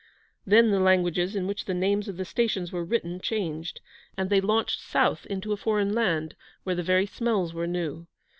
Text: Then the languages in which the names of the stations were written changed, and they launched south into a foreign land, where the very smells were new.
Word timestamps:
Then 0.47 0.71
the 0.71 0.79
languages 0.79 1.35
in 1.35 1.45
which 1.45 1.65
the 1.65 1.75
names 1.75 2.07
of 2.07 2.17
the 2.17 2.25
stations 2.25 2.71
were 2.71 2.83
written 2.83 3.19
changed, 3.21 3.81
and 4.17 4.31
they 4.31 4.41
launched 4.41 4.79
south 4.81 5.27
into 5.27 5.53
a 5.53 5.57
foreign 5.57 5.93
land, 5.93 6.35
where 6.63 6.73
the 6.73 6.81
very 6.81 7.05
smells 7.05 7.53
were 7.53 7.67
new. 7.67 8.07